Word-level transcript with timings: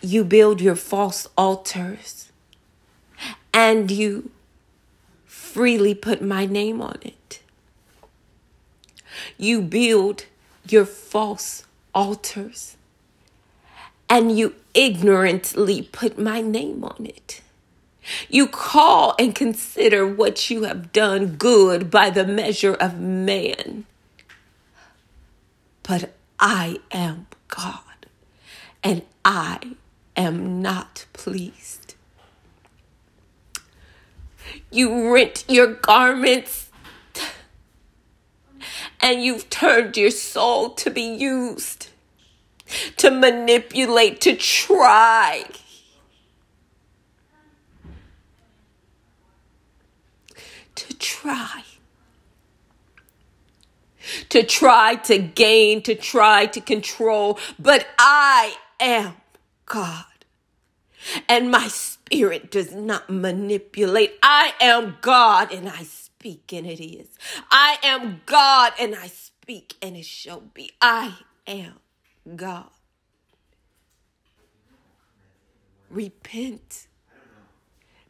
you 0.00 0.24
build 0.24 0.60
your 0.60 0.76
false 0.76 1.26
altars 1.36 2.30
and 3.52 3.90
you 3.90 4.30
freely 5.24 5.94
put 5.94 6.22
my 6.22 6.46
name 6.46 6.80
on 6.80 6.98
it. 7.02 7.42
You 9.36 9.60
build 9.62 10.26
your 10.68 10.84
false 10.84 11.64
altars 11.94 12.76
and 14.08 14.38
you 14.38 14.54
ignorantly 14.74 15.82
put 15.82 16.18
my 16.18 16.40
name 16.40 16.84
on 16.84 17.06
it. 17.06 17.42
You 18.28 18.46
call 18.46 19.14
and 19.18 19.34
consider 19.34 20.06
what 20.06 20.48
you 20.48 20.62
have 20.62 20.92
done 20.92 21.36
good 21.36 21.90
by 21.90 22.10
the 22.10 22.24
measure 22.24 22.74
of 22.74 22.98
man. 22.98 23.84
But 25.82 26.14
I 26.38 26.78
am 26.90 27.26
God 27.48 28.06
and 28.82 29.02
I 29.24 29.58
am 30.18 30.60
not 30.60 31.06
pleased. 31.12 31.94
You 34.70 35.12
rent 35.12 35.44
your 35.48 35.74
garments 35.74 36.70
and 39.00 39.22
you've 39.22 39.48
turned 39.48 39.96
your 39.96 40.10
soul 40.10 40.70
to 40.70 40.90
be 40.90 41.02
used, 41.02 41.88
to 42.96 43.10
manipulate, 43.10 44.20
to 44.22 44.34
try. 44.34 45.44
To 50.74 50.96
try. 50.98 51.62
To 54.30 54.42
try 54.42 54.96
to 54.96 55.18
gain, 55.18 55.82
to 55.82 55.94
try 55.94 56.46
to 56.46 56.60
control, 56.60 57.38
but 57.58 57.86
I 57.98 58.56
am 58.80 59.14
God. 59.68 60.04
And 61.28 61.50
my 61.50 61.68
spirit 61.68 62.50
does 62.50 62.74
not 62.74 63.08
manipulate. 63.08 64.14
I 64.22 64.54
am 64.60 64.96
God 65.00 65.52
and 65.52 65.68
I 65.68 65.84
speak 65.84 66.52
and 66.52 66.66
it 66.66 66.82
is. 66.84 67.08
I 67.50 67.78
am 67.82 68.22
God 68.26 68.72
and 68.80 68.94
I 68.94 69.06
speak 69.06 69.76
and 69.80 69.96
it 69.96 70.04
shall 70.04 70.40
be. 70.40 70.72
I 70.82 71.18
am 71.46 71.74
God. 72.34 72.70
Repent 75.88 76.88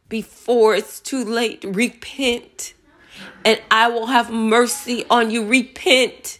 before 0.09 0.75
it's 0.75 0.99
too 0.99 1.23
late. 1.23 1.63
Repent 1.63 2.73
and 3.45 3.61
I 3.69 3.89
will 3.89 4.07
have 4.07 4.31
mercy 4.31 5.05
on 5.09 5.29
you. 5.29 5.45
Repent 5.45 6.39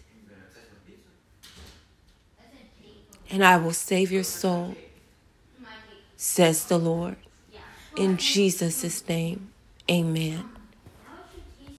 and 3.30 3.44
I 3.44 3.58
will 3.58 3.74
save 3.74 4.12
your 4.12 4.24
soul, 4.24 4.76
says 6.20 6.66
the 6.66 6.78
Lord. 6.78 7.16
In 7.96 8.18
Jesus' 8.18 9.08
name, 9.08 9.54
amen. 9.90 10.50